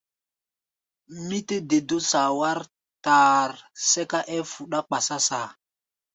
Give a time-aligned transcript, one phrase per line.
[1.27, 2.59] Mí tɛ́ de dó saa wár
[3.05, 3.51] taar,
[3.89, 5.47] sɛ́ká ɛ́ɛ́ fuɗá kpasá saa.